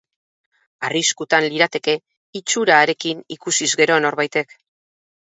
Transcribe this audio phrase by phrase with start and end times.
[0.87, 1.95] Arriskutan lirateke,
[2.39, 4.57] itxura harekin ikusiz gero norbaitek.